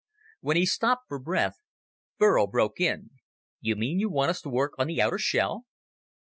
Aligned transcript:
When 0.39 0.57
he 0.57 0.65
stopped 0.65 1.07
for 1.07 1.19
breath, 1.19 1.59
Burl 2.17 2.47
broke 2.47 2.79
in. 2.81 3.11
"You 3.59 3.75
mean 3.75 3.99
you 3.99 4.09
want 4.09 4.31
us 4.31 4.41
to 4.41 4.49
work 4.49 4.73
on 4.79 4.87
the 4.87 4.99
outer 4.99 5.19
shell?" 5.19 5.67